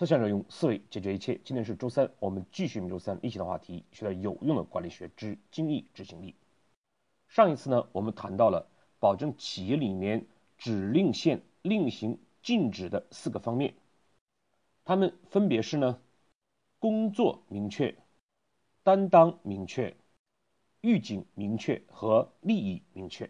[0.00, 1.38] 思想者用思维解决一切。
[1.44, 6.34] 今天是周三，我们继续每周三例行的话题，学点有用的管理学之精益执行力。
[7.28, 8.66] 上一次呢，我们谈到了
[8.98, 10.24] 保证企业里面
[10.56, 13.74] 指令线令行禁止的四个方面，
[14.86, 16.00] 它们分别是呢，
[16.78, 17.94] 工作明确、
[18.82, 19.94] 担当明确、
[20.80, 23.28] 预警明确和利益明确。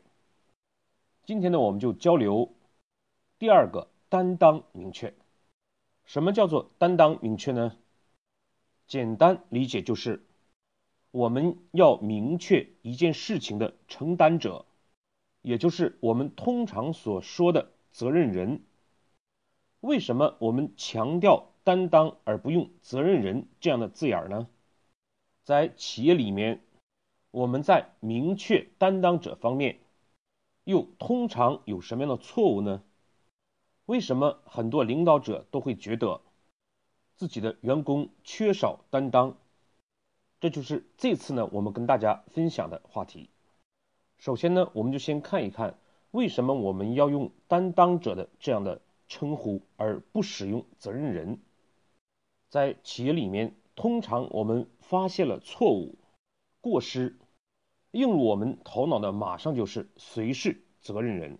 [1.24, 2.48] 今天呢，我们就交流
[3.40, 5.12] 第二个担当明确。
[6.10, 7.76] 什么叫做担当明确呢？
[8.88, 10.24] 简单理解就是，
[11.12, 14.66] 我们要明确一件事情的承担者，
[15.40, 18.64] 也就是我们通常所说的责任人。
[19.78, 24.48] 为什么我们强调担当而不用责任人这样的字眼呢？
[25.44, 26.60] 在企业里面，
[27.30, 29.78] 我们在明确担当者方面。
[30.64, 32.82] 又通常有什么样的错误呢？
[33.90, 36.20] 为什么很多领导者都会觉得
[37.16, 39.36] 自己的员工缺少担当？
[40.38, 43.30] 这就是这次呢我们跟大家分享的话题。
[44.16, 45.76] 首先呢，我们就先看一看
[46.12, 51.40] 为什么我们要用担当者的这样的称呼，而不使用责任人。
[52.48, 55.98] 在企业里面，通常我们发现了错误、
[56.60, 57.18] 过失。
[57.90, 61.38] 映入我们头脑的马上就是谁是责任人，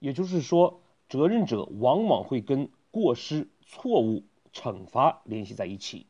[0.00, 0.81] 也就是说，
[1.12, 4.24] 责任者往往会跟过失、错误、
[4.54, 6.06] 惩罚联系在一起。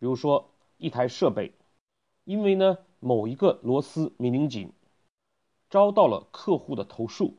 [0.00, 1.52] 比如说，一台设备，
[2.24, 4.72] 因为呢某一个螺丝没拧紧，
[5.68, 7.36] 遭到了客户的投诉，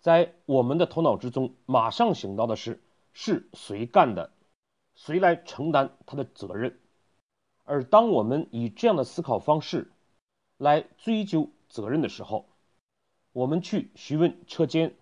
[0.00, 2.82] 在我们的头脑之中，马上想到的是
[3.14, 4.30] 是谁干的，
[4.94, 6.78] 谁来承担他的责任。
[7.64, 9.90] 而当我们以这样的思考方式
[10.58, 12.44] 来追究责任的时候，
[13.32, 14.94] 我们去询问车间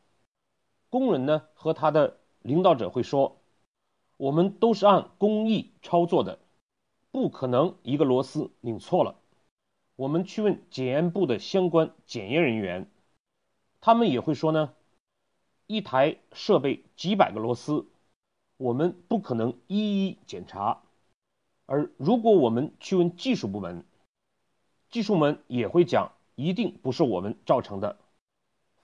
[0.98, 3.38] 工人呢，和他的领导者会说
[4.16, 6.38] ：“我们都是按工艺操作的，
[7.10, 9.16] 不可能一个螺丝拧错了。”
[9.96, 12.90] 我们去问检验部的相关检验人员，
[13.80, 14.74] 他们也会说呢
[15.66, 17.86] ：“一台设备几百个螺丝，
[18.58, 20.82] 我们不可能一一检查。”
[21.64, 23.84] 而如果我们去问技术部门，
[24.90, 27.98] 技术们也会讲，一定不是我们造成的，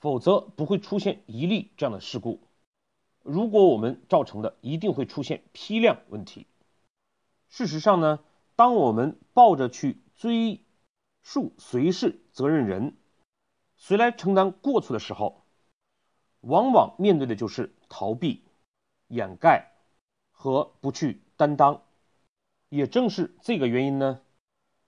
[0.03, 2.41] 否则不会出现一例这样的事故。
[3.23, 6.49] 如果我们造成的，一定会出现批量问题。
[7.49, 8.19] 事实上呢，
[8.57, 10.61] 当我们抱着去追
[11.23, 12.97] 溯谁是责任人，
[13.77, 15.45] 谁来承担过错的时候，
[16.41, 18.43] 往往面对的就是逃避、
[19.07, 19.71] 掩盖
[20.33, 21.81] 和不去担当。
[22.71, 24.21] 也正是这个原因呢，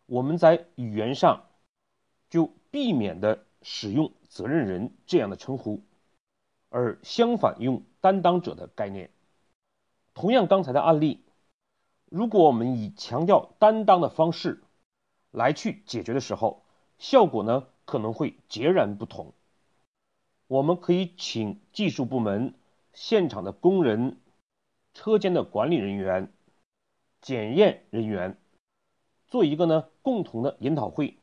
[0.06, 1.44] 我们在语言上
[2.28, 5.80] 就避免的使用“责任人”这样的称呼，
[6.68, 9.10] 而相反用“担当者”的概念。
[10.12, 11.20] 同样，刚才的案例，
[12.10, 14.60] 如果我们以强调担当的方式
[15.30, 16.64] 来去解决的时候，
[16.98, 19.32] 效果呢可能会截然不同。
[20.48, 22.54] 我们可以请技术部门、
[22.92, 24.18] 现场的工人、
[24.94, 26.32] 车间的管理人员。
[27.20, 28.36] 检验人员
[29.28, 31.16] 做一个呢共同的研讨会。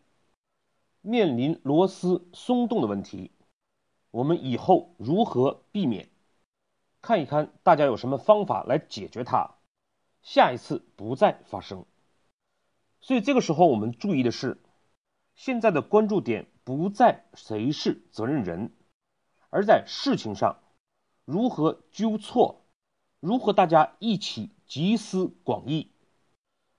[1.02, 3.32] 面临螺丝松动的问题，
[4.12, 6.10] 我们以后如何避免？
[7.02, 9.56] 看一看大家有什么方法来解决它，
[10.22, 11.86] 下一次不再发生。
[13.00, 14.62] 所以这个时候我们注意的是，
[15.34, 18.72] 现在的关注点不在谁是责任人，
[19.50, 20.60] 而在事情上
[21.26, 22.62] 如何纠错，
[23.20, 25.90] 如何大家一起集思广益。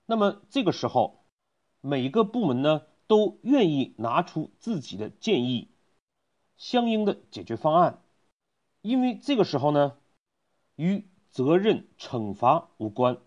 [0.06, 1.25] 那么这个时候，
[1.81, 5.69] 每一个部门呢都愿意拿出自己的建议，
[6.57, 8.03] 相应的解决方案，
[8.81, 9.97] 因为这个时候呢，
[10.77, 13.19] 与责任惩罚无关，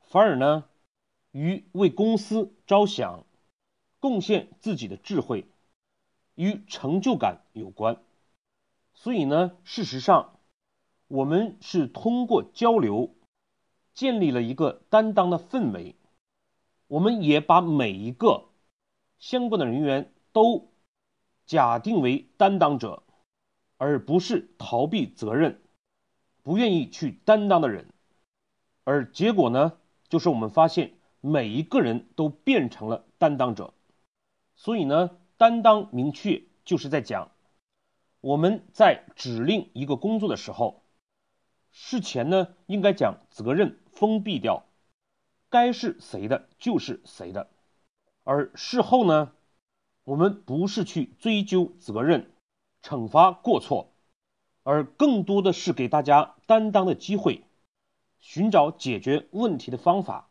[0.00, 0.64] 反而呢，
[1.32, 3.24] 与为公司着想、
[4.00, 5.46] 贡献自己的智慧
[6.34, 8.02] 与成就感有关。
[8.94, 10.38] 所以呢，事实上，
[11.06, 13.14] 我们是通过交流。
[13.94, 15.96] 建立了一个担当的氛围，
[16.86, 18.47] 我们也把每一个
[19.18, 20.72] 相关的人员都
[21.46, 23.02] 假定为担当者，
[23.76, 25.62] 而不是逃避责任、
[26.42, 27.92] 不愿意去担当的人。
[28.84, 29.78] 而结果呢，
[30.08, 33.74] 就是我们发现每一个人都变成了担当者。
[34.54, 37.30] 所以呢，担当明确就是在讲
[38.20, 40.82] 我们在指令一个工作的时候，
[41.70, 43.78] 事前呢应该讲责任。
[43.98, 44.64] 封闭掉，
[45.50, 47.50] 该是谁的就是谁的，
[48.28, 49.32] 而事后呢，
[50.04, 52.30] 我们不是去追究责任、
[52.82, 53.94] 惩罚过错，
[54.64, 57.42] 而更多的是给大家担当的机会，
[58.18, 60.28] 寻找解决问题的方法。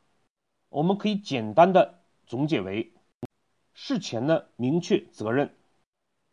[0.70, 2.94] 我们可以简单的总结为：
[3.74, 5.56] 事前呢明确责任，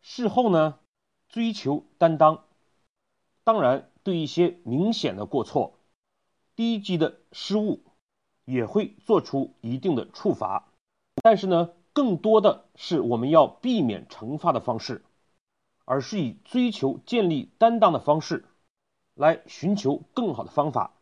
[0.01, 0.77] 事后呢
[1.29, 2.45] 追求担当。
[3.43, 5.79] 当然，对一些明显的过错、
[6.55, 7.81] 低级的失误，
[8.43, 10.71] 也会做出一定的处罚。
[11.23, 15.03] 但是呢，更多的是我们要避免惩罚的方式，
[15.85, 18.45] 而是以追求建立担当的方式，
[19.13, 20.93] 来寻求更好的方法。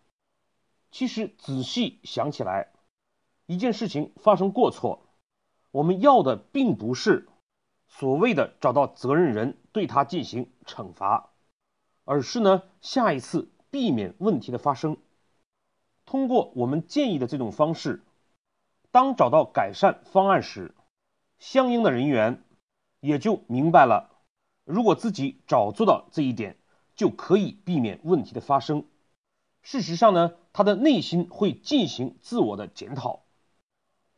[0.91, 2.71] 其实仔细想起来，
[3.47, 5.01] 一件事情发生过错，
[5.71, 7.27] 我们要的并不是
[7.87, 11.31] 所谓的找到责任人对他进行惩罚，
[12.05, 14.97] 而是呢下一次避免问题的发生。
[16.05, 18.03] 通过我们建议的这种方式，
[18.93, 20.75] 当找到改善方案时，
[21.39, 22.43] 相应的人员
[22.99, 24.11] 也就明白了，
[24.65, 26.57] 如果自己早做到这一点，
[26.95, 28.85] 就可以避免问题的发生。
[29.63, 33.23] 事实上呢，他的内心会进行自我的检讨，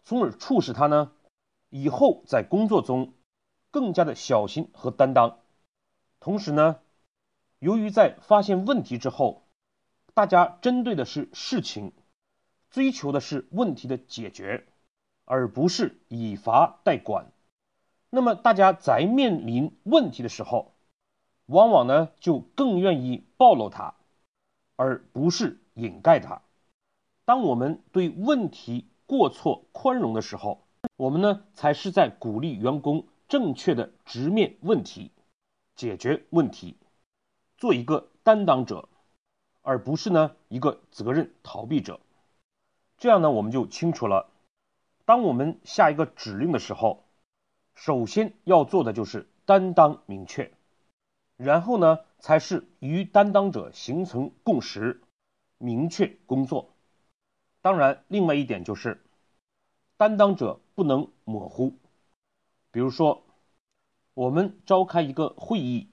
[0.04, 1.14] 从而促使他呢，
[1.70, 3.14] 以后在工作中
[3.72, 5.40] 更加的小心和担当。
[6.20, 6.82] 同时呢，
[7.60, 9.44] 由于在发现问题之后，
[10.14, 11.94] 大家针对的是事情，
[12.76, 14.68] 追求的是问题的解决，
[15.24, 17.32] 而不是以罚代管。
[18.10, 20.74] 那么大家在面临问题的时候，
[21.46, 23.96] 往往呢就更愿意暴露它。
[24.76, 26.42] 而不是掩盖它。
[27.24, 30.66] 当我们对问题过错宽容的时候，
[30.98, 35.12] 我们呢才是在鼓励员工正确的直面问题、
[35.78, 36.76] 解决问题，
[37.58, 38.90] 做一个担当者，
[39.62, 42.02] 而不是呢一个责任逃避者。
[42.98, 44.30] 这样呢我们就清楚了，
[45.06, 47.06] 当我们下一个指令的时候，
[47.74, 50.52] 首先要做的就是担当明确。
[51.38, 55.02] 然后呢，才是与担当者形成共识，
[55.58, 56.74] 明确工作。
[57.62, 59.04] 当然，另外一点就是，
[59.98, 61.74] 担当者不能模糊。
[62.72, 63.26] 比如说，
[64.14, 65.90] 我们召开一个会议，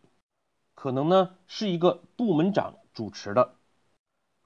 [0.77, 3.57] 可能呢是一个部门长主持的，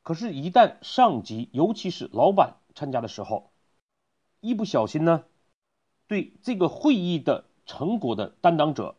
[0.06, 3.50] 可是，一旦上级，尤其是老板参加的时候，
[4.38, 5.24] 一不小心呢，
[6.06, 8.94] 对这个会议的成果的担当者。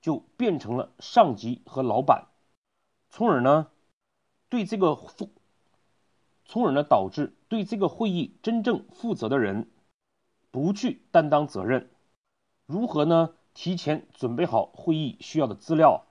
[0.00, 2.28] 就变成了上级和老板，
[3.10, 3.66] 从而呢，
[4.48, 5.32] 对这个负，
[6.44, 9.68] 从而呢导致对这个会议真正负责的人
[10.52, 11.90] 不去担当责任。
[12.64, 13.34] 如何呢？
[13.54, 16.06] 提前准备好会议需要的资料，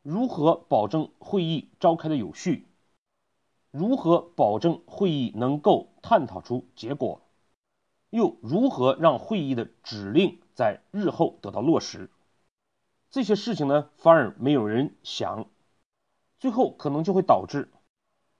[0.00, 2.66] 如何保证会议召开的有序？
[3.72, 7.22] 如何保证会议能够探讨出结果？
[8.10, 12.10] 又如何让会议的指令在日后得到落实？
[13.10, 15.46] 这些事情呢，反而没有人想，
[16.38, 17.70] 最后可能就会导致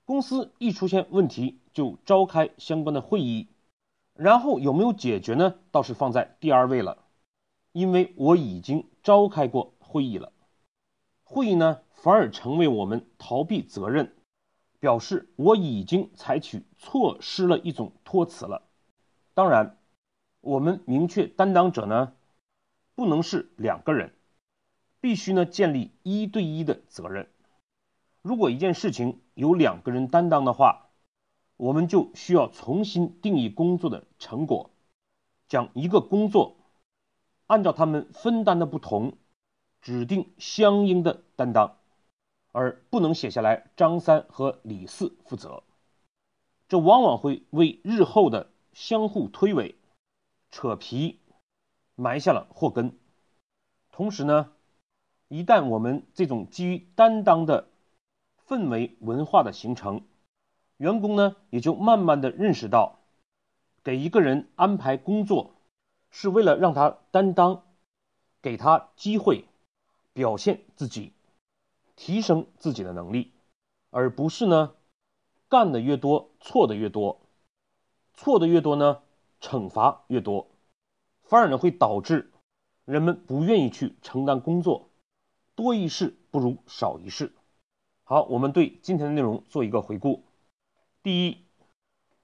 [0.05, 3.49] 公司一出现问题就召开相关的会议，
[4.13, 5.55] 然后有没有解决呢？
[5.71, 6.99] 倒是放在第二位了，
[7.73, 10.31] 因为我已经召开过会议了，
[11.25, 14.15] 会议呢反而成为我们逃避责任，
[14.83, 18.63] 表示我已经采取错失了一种托词了。
[19.33, 19.79] 当然，
[20.41, 22.15] 我们明确担当者呢，
[22.97, 24.13] 不能是两个人。
[25.01, 27.29] 必须呢建立一对一的责任。
[28.23, 30.91] 如果一件事情有两个人担当的话，
[31.57, 34.71] 我们就需要重新定义工作的成果，
[35.47, 36.57] 将一个工作
[37.47, 39.17] 按照他们分担的不同，
[39.81, 41.77] 指定相应的担当，
[42.53, 45.65] 而不能写下来张三和李四负责。
[46.69, 49.75] 这往往会为日后的相互推诿、
[50.51, 51.19] 扯皮
[51.97, 52.97] 埋下了祸根。
[53.91, 54.53] 同时呢。
[55.29, 57.71] 一旦我们这种基于担当的
[58.47, 60.03] 氛围文化的形成，
[60.77, 62.99] 员工呢也就慢慢的认识到，
[63.83, 65.53] 给一个人安排工作
[66.11, 67.63] 是为了让他担当，
[68.43, 69.47] 给他机会
[70.13, 71.15] 表现自己，
[71.97, 73.33] 提升自己的能力，
[73.91, 74.75] 而不是呢
[75.49, 77.21] 干的越多错的越多，
[78.15, 79.03] 错的越多呢
[79.41, 80.49] 惩罚越多，
[81.23, 82.33] 反而呢会导致
[82.85, 84.91] 人们不愿意去承担工作。
[85.55, 87.35] 多一事不如少一事。
[88.05, 90.25] 好，我们对今天的内容做一个回顾。
[91.03, 91.39] 第一，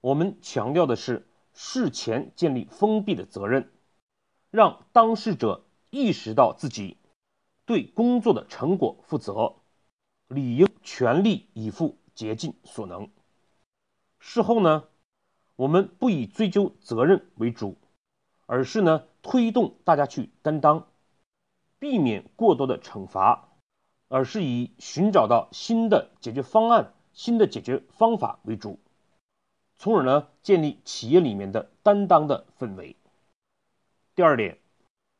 [0.01, 3.71] 我们强调的是事前建立封闭的责任，
[4.49, 6.97] 让当事者意识到自己
[7.69, 9.57] 对工作的成果负责，
[10.27, 13.11] 理应全力以赴，竭尽所能。
[14.17, 14.85] 事后呢，
[15.55, 17.77] 我们不以追究责任为主，
[18.47, 20.87] 而是呢推动大家去担当。
[21.77, 23.49] 避免过多的惩罚，
[24.07, 28.79] 而是以寻找到新的解决方案新的解决方法为主，
[29.77, 32.95] 从而呢建立企业里面的担当的氛围。
[34.15, 34.57] 第二点，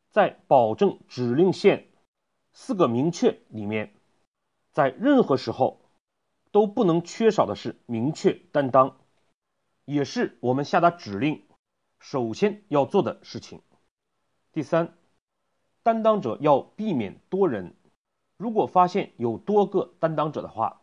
[0.09, 1.85] 在保证指令线
[2.53, 3.93] 四个明确里面，
[4.71, 5.79] 在任何时候
[6.51, 8.97] 都不能缺少的是明确担当，
[9.85, 11.43] 也是我们下达指令
[11.99, 13.61] 首先要做的事情。
[14.51, 14.97] 第三，
[15.83, 17.75] 担当者要避免多人。
[18.37, 20.81] 如果发现有多个担当者的话，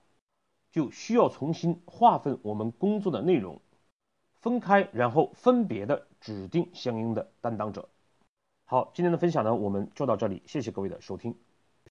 [0.71, 3.61] 就需要重新划分我们工作的内容，
[4.35, 7.89] 分开，然后分别的指定相应的担当者。
[8.67, 11.35] 好，今天的分享呢，我们就到这里，谢谢各位的收听。